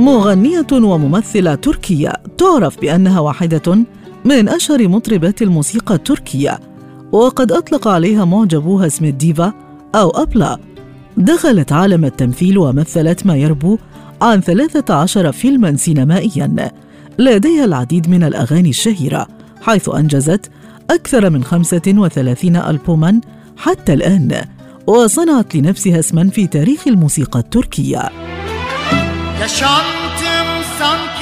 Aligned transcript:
مغنية 0.00 0.66
وممثلة 0.72 1.54
تركية 1.54 2.12
تعرف 2.38 2.80
بأنها 2.80 3.20
واحدة 3.20 3.84
من 4.24 4.48
أشهر 4.48 4.88
مطربات 4.88 5.42
الموسيقى 5.42 5.94
التركية 5.94 6.60
وقد 7.12 7.52
أطلق 7.52 7.88
عليها 7.88 8.24
معجبوها 8.24 8.86
اسم 8.86 9.04
الديفا 9.04 9.52
أو 9.94 10.10
أبلا. 10.10 10.58
دخلت 11.16 11.72
عالم 11.72 12.04
التمثيل 12.04 12.58
ومثلت 12.58 13.26
ما 13.26 13.36
يربو 13.36 13.78
عن 14.22 14.40
13 14.40 15.32
فيلما 15.32 15.76
سينمائيا 15.76 16.70
لديها 17.18 17.64
العديد 17.64 18.08
من 18.08 18.22
الأغاني 18.22 18.70
الشهيرة 18.70 19.26
حيث 19.62 19.88
أنجزت 19.88 20.50
أكثر 20.90 21.30
من 21.30 21.44
35 21.44 22.56
ألبوما 22.56 23.20
حتى 23.56 23.94
الآن 23.94 24.44
وصنعت 24.86 25.56
لنفسها 25.56 25.98
اسما 25.98 26.28
في 26.28 26.46
تاريخ 26.46 26.88
الموسيقى 26.88 27.38
التركية. 27.38 28.10
Yaşantım 29.40 30.48
sanki 30.78 31.19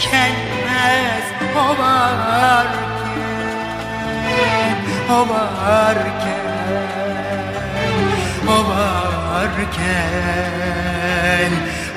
tükenmez 0.00 1.26
o 1.56 1.66
varken 1.78 2.78
O 5.10 5.28
varken 5.28 6.48
O 8.46 8.58
varken 8.68 9.92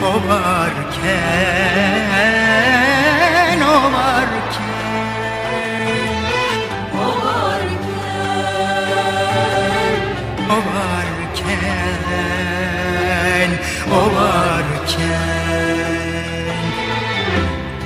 O 0.02 0.12
varken 0.28 1.32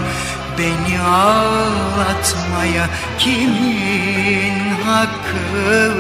Beni 0.58 1.00
ağlatmaya 1.02 2.86
kimin 3.20 4.60
hakkı 4.86 5.94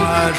var? 0.00 0.32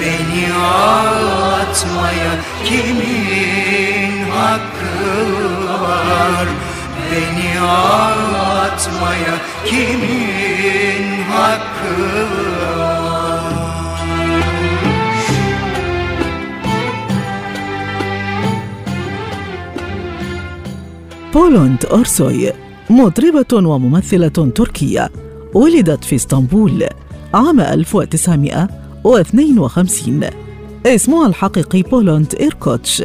Beni 0.00 0.44
ağlatmaya 0.54 2.32
kimin 2.64 4.30
hakkı 4.30 5.02
var? 5.82 6.48
Beni 7.12 7.60
ağlatmaya 7.60 9.34
kimin 9.64 11.24
hakkı 11.32 11.98
var 12.78 12.89
بولوند 21.34 21.86
أورسوي 21.86 22.52
مطربة 22.90 23.68
وممثلة 23.68 24.28
تركية 24.28 25.10
ولدت 25.54 26.04
في 26.04 26.16
إسطنبول 26.16 26.84
عام 27.34 27.60
1952 27.60 30.20
اسمها 30.86 31.26
الحقيقي 31.26 31.82
بولوند 31.82 32.34
إيركوتش 32.40 33.02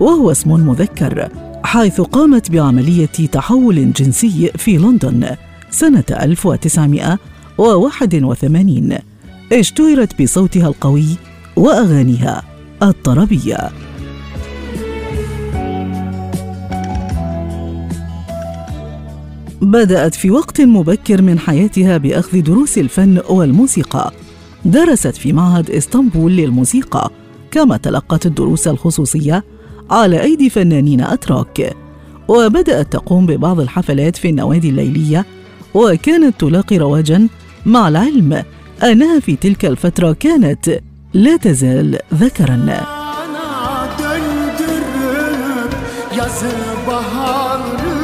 وهو 0.00 0.30
اسم 0.30 0.50
مذكر 0.50 1.28
حيث 1.64 2.00
قامت 2.00 2.50
بعملية 2.50 3.06
تحول 3.06 3.92
جنسي 3.92 4.50
في 4.56 4.76
لندن 4.76 5.36
سنة 5.70 6.04
1981 6.10 8.98
اشتهرت 9.52 10.22
بصوتها 10.22 10.68
القوي 10.68 11.06
وأغانيها 11.56 12.42
الطربية. 12.82 13.70
بدأت 19.64 20.14
في 20.14 20.30
وقت 20.30 20.60
مبكر 20.60 21.22
من 21.22 21.38
حياتها 21.38 21.96
بأخذ 21.96 22.40
دروس 22.42 22.78
الفن 22.78 23.20
والموسيقى. 23.28 24.12
درست 24.64 25.16
في 25.16 25.32
معهد 25.32 25.70
إسطنبول 25.70 26.32
للموسيقى 26.32 27.10
كما 27.50 27.76
تلقت 27.76 28.26
الدروس 28.26 28.68
الخصوصية 28.68 29.44
على 29.90 30.22
أيدي 30.22 30.50
فنانين 30.50 31.00
أتراك. 31.00 31.76
وبدأت 32.28 32.92
تقوم 32.92 33.26
ببعض 33.26 33.60
الحفلات 33.60 34.16
في 34.16 34.28
النوادي 34.30 34.68
الليلية 34.70 35.26
وكانت 35.74 36.40
تلاقي 36.40 36.78
رواجا 36.78 37.28
مع 37.66 37.88
العلم 37.88 38.42
أنها 38.82 39.20
في 39.20 39.36
تلك 39.36 39.64
الفترة 39.64 40.12
كانت 40.12 40.80
لا 41.14 41.36
تزال 41.36 41.98
ذكرا. 42.14 42.86
yazı 46.16 46.46
baharı 46.86 48.03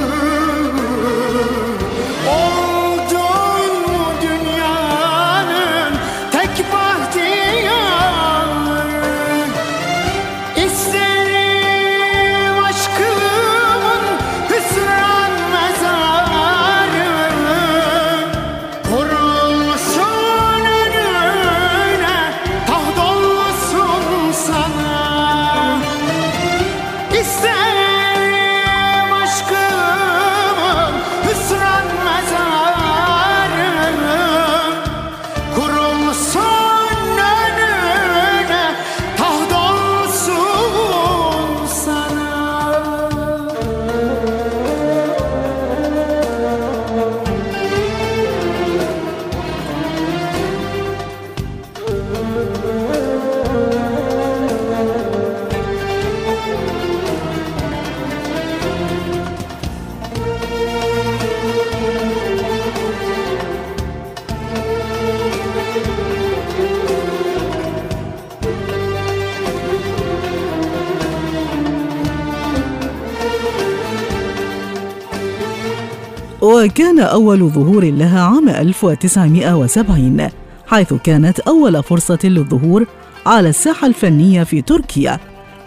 وكان 76.42 77.00
أول 77.00 77.48
ظهور 77.48 77.84
لها 77.84 78.20
عام 78.20 78.48
1970 78.48 80.28
حيث 80.66 80.94
كانت 80.94 81.40
أول 81.40 81.82
فرصة 81.82 82.18
للظهور 82.24 82.86
على 83.26 83.48
الساحة 83.48 83.86
الفنية 83.86 84.42
في 84.42 84.62
تركيا. 84.62 85.18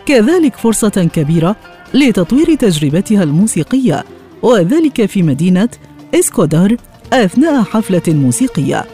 كذلك 0.06 0.56
فرصة 0.56 1.10
كبيرة 1.14 1.56
لتطوير 1.94 2.56
تجربتها 2.56 3.24
الموسيقية 3.24 4.04
وذلك 4.42 5.06
في 5.06 5.24
مدينة 5.24 5.70
إسكودار 6.16 6.76
أثناء 7.14 7.64
حفلة 7.64 8.02
موسيقية. 8.08 8.86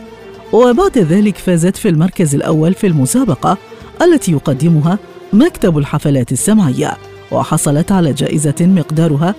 وبعد 0.54 0.98
ذلك 0.98 1.38
فازت 1.38 1.78
في 1.78 1.90
المركز 1.90 2.36
الأول 2.36 2.74
في 2.74 2.88
المسابقة 2.88 3.58
التي 4.02 4.32
يقدمها 4.32 5.00
مكتب 5.34 5.78
الحفلات 5.78 6.32
السمعية 6.32 6.98
وحصلت 7.32 7.92
على 7.92 8.14
جائزة 8.14 8.56
مقدارها 8.62 9.36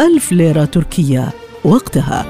ألف 0.00 0.32
ليرة 0.32 0.64
تركية. 0.64 1.41
وقتها. 1.64 2.26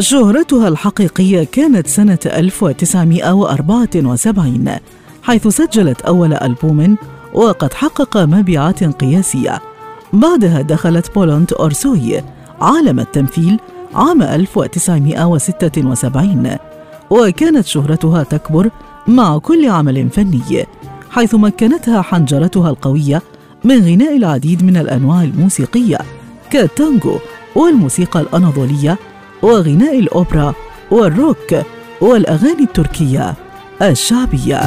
شهرتها 0.00 0.68
الحقيقية 0.68 1.46
كانت 1.52 1.86
سنة 1.86 2.18
1974 2.26 4.68
حيث 5.22 5.48
سجلت 5.48 6.00
أول 6.00 6.34
ألبوم 6.34 6.96
وقد 7.34 7.72
حقق 7.72 8.16
مبيعات 8.16 8.84
قياسية. 8.84 9.60
بعدها 10.12 10.62
دخلت 10.62 11.14
بولوند 11.14 11.52
أورسوي 11.52 12.22
عالم 12.60 13.00
التمثيل 13.00 13.60
عام 13.98 14.22
1976 14.22 16.56
وكانت 17.10 17.66
شهرتها 17.66 18.22
تكبر 18.22 18.70
مع 19.06 19.38
كل 19.38 19.68
عمل 19.68 20.10
فني 20.10 20.66
حيث 21.10 21.34
مكنتها 21.34 22.02
حنجرتها 22.02 22.70
القوية 22.70 23.22
من 23.64 23.76
غناء 23.76 24.16
العديد 24.16 24.64
من 24.64 24.76
الأنواع 24.76 25.22
الموسيقية 25.22 25.98
كالتانجو 26.50 27.18
والموسيقى 27.54 28.20
الأناضولية 28.20 28.98
وغناء 29.42 29.98
الأوبرا 29.98 30.54
والروك 30.90 31.54
والأغاني 32.00 32.62
التركية 32.62 33.34
الشعبية. 33.82 34.60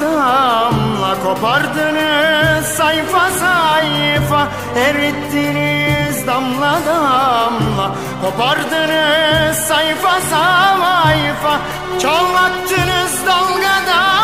Damla 0.00 1.14
Kopardınız 1.24 2.66
sayfa 2.66 3.30
sayfa. 3.30 4.48
Erittiniz 4.76 6.26
damla 6.26 6.78
damla. 6.86 7.94
Kopardınız 8.22 9.56
sayfa 9.56 10.20
sayfa. 10.30 11.54
Çalattınız 11.98 13.26
dalga 13.26 13.76
dalga 13.86 14.22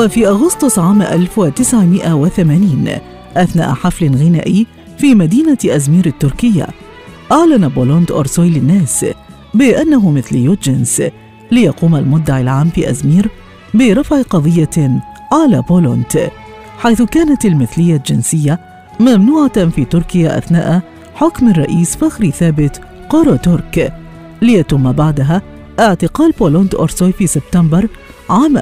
وفي 0.00 0.28
أغسطس 0.28 0.78
عام 0.78 1.02
1980 1.02 2.88
أثناء 3.36 3.74
حفل 3.74 4.16
غنائي 4.16 4.66
في 4.98 5.14
مدينة 5.14 5.58
أزمير 5.66 6.06
التركية 6.06 6.66
أعلن 7.32 7.68
بولوند 7.68 8.12
أورسوي 8.12 8.50
للناس 8.50 9.06
بأنه 9.54 10.10
مثلي 10.10 10.46
الجنس 10.46 11.02
ليقوم 11.50 11.96
المدعي 11.96 12.42
العام 12.42 12.70
في 12.70 12.90
أزمير 12.90 13.30
برفع 13.74 14.22
قضية 14.22 15.00
على 15.32 15.62
بولوند 15.68 16.30
حيث 16.78 17.02
كانت 17.02 17.44
المثلية 17.44 17.96
الجنسية 17.96 18.60
ممنوعة 19.00 19.68
في 19.68 19.84
تركيا 19.84 20.38
أثناء 20.38 20.82
حكم 21.14 21.48
الرئيس 21.48 21.96
فخري 21.96 22.30
ثابت 22.30 22.80
قرو 23.08 23.36
ترك 23.36 23.92
ليتم 24.42 24.92
بعدها 24.92 25.42
اعتقال 25.80 26.32
بولوند 26.32 26.74
أورسوي 26.74 27.12
في 27.12 27.26
سبتمبر 27.26 27.88
عام 28.30 28.56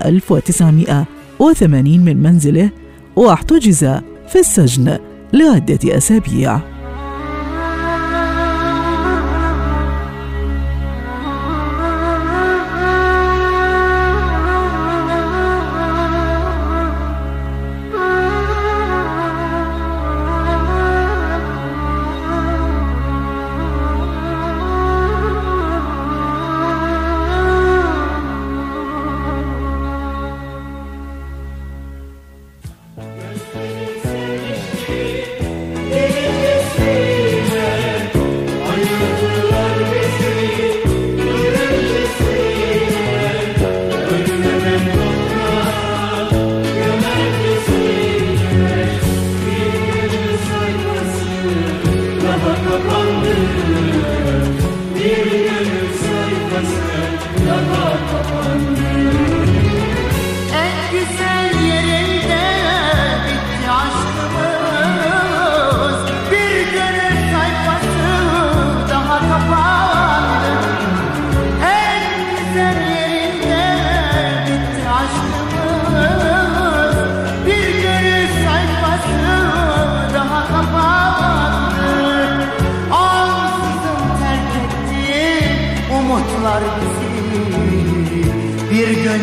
1980 1.41 2.05
من 2.05 2.23
منزله 2.23 2.71
واحتجز 3.17 3.85
في 4.29 4.39
السجن 4.39 4.99
لعدة 5.33 5.97
أسابيع. 5.97 6.78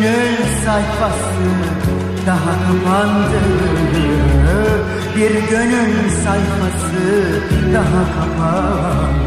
Gönül 0.02 0.36
sayfası 0.64 1.46
daha 2.26 2.54
kapandı 2.66 3.40
Bir 5.16 5.34
gönül 5.50 5.94
sayfası 6.24 7.04
daha 7.74 8.02
kapandı 8.16 9.26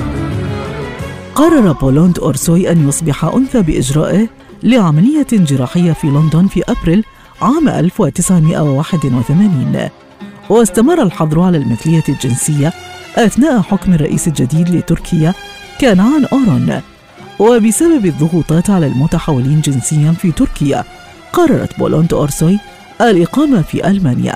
قرر 1.39 1.67
بولوند 1.73 2.19
أورسوي 2.19 2.71
أن 2.71 2.87
يصبح 2.87 3.25
أنثى 3.25 3.61
بإجرائه 3.61 4.27
لعملية 4.63 5.27
جراحية 5.31 5.93
في 5.93 6.07
لندن 6.07 6.47
في 6.47 6.63
أبريل 6.69 7.03
عام 7.41 7.69
1981 7.69 9.89
واستمر 10.49 11.01
الحظر 11.01 11.41
على 11.41 11.57
المثلية 11.57 12.03
الجنسية 12.09 12.73
أثناء 13.15 13.61
حكم 13.61 13.93
الرئيس 13.93 14.27
الجديد 14.27 14.69
لتركيا 14.69 15.33
كنعان 15.81 16.25
أورون. 16.33 16.81
وبسبب 17.39 18.05
الضغوطات 18.05 18.69
على 18.69 18.87
المتحولين 18.87 19.61
جنسيا 19.61 20.11
في 20.11 20.31
تركيا 20.31 20.83
قررت 21.33 21.79
بولوند 21.79 22.13
أورسوي 22.13 22.59
الإقامة 23.01 23.61
في 23.61 23.87
ألمانيا. 23.87 24.35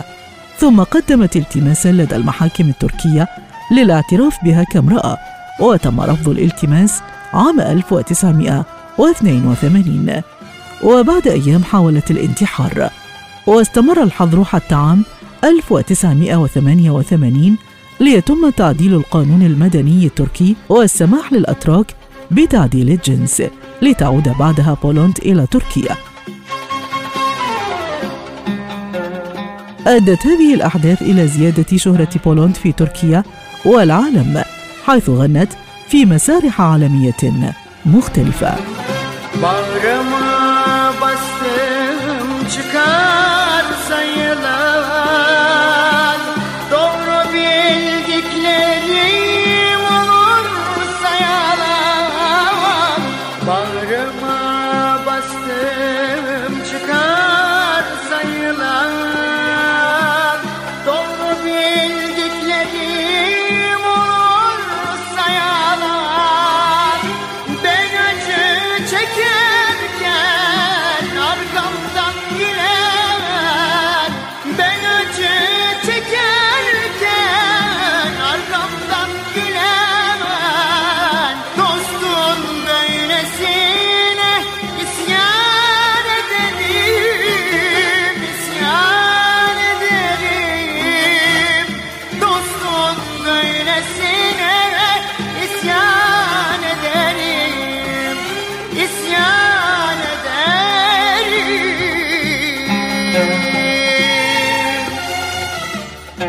ثم 0.58 0.84
قدمت 0.84 1.36
التماسا 1.36 1.92
لدى 1.92 2.16
المحاكم 2.16 2.70
التركية 2.70 3.28
للاعتراف 3.72 4.38
بها 4.44 4.64
كامرأة 4.64 5.18
وتم 5.60 6.02
رفض 6.02 6.30
الالتماس 6.30 7.02
عام 7.34 7.60
1982 7.60 10.22
وبعد 10.84 11.28
أيام 11.28 11.64
حاولت 11.64 12.12
الانتحار 12.12 12.90
واستمر 13.48 14.04
الحظر 14.04 14.44
حتى 14.44 14.76
عام 14.76 15.04
1988 15.44 17.58
ليتم 18.00 18.50
تعديل 18.50 18.94
القانون 18.94 19.42
المدني 19.42 20.06
التركي 20.06 20.56
والسماح 20.70 21.34
للأتراك 21.34 21.96
بتعديل 22.34 22.90
الجنس 22.90 23.44
لتعود 23.82 24.30
بعدها 24.40 24.78
بولوند 24.84 25.18
إلى 25.18 25.48
تركيا. 25.52 25.96
أدت 29.88 30.25
هذه 30.25 30.54
الأحداث 30.54 31.02
إلى 31.02 31.28
زيادة 31.28 31.78
شهرة 31.78 32.10
بولوند 32.25 32.56
في 32.56 32.72
تركيا 32.72 33.24
والعالم 33.66 34.44
حيث 34.86 35.10
غنت 35.10 35.52
في 35.88 36.06
مسارح 36.06 36.62
عالمية 36.62 37.54
مختلفة. 37.86 38.56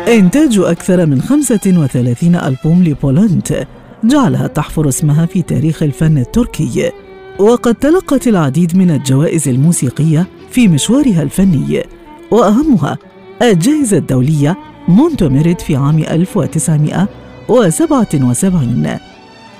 إنتاج 0.07 0.59
أكثر 0.59 1.05
من 1.05 1.21
35 1.21 2.35
ألبوم 2.35 2.83
لبولنت 2.83 3.67
جعلها 4.03 4.47
تحفر 4.47 4.89
اسمها 4.89 5.25
في 5.25 5.41
تاريخ 5.41 5.83
الفن 5.83 6.17
التركي. 6.17 6.91
وقد 7.39 7.75
تلقت 7.75 8.27
العديد 8.27 8.77
من 8.77 8.91
الجوائز 8.91 9.47
الموسيقية 9.47 10.27
في 10.51 10.67
مشوارها 10.67 11.21
الفني 11.21 11.83
وأهمها 12.31 12.97
الجائزة 13.41 13.97
الدولية 13.97 14.57
مونتوميريت 14.87 15.61
في 15.61 15.75
عام 15.75 15.99
1977 15.99 18.97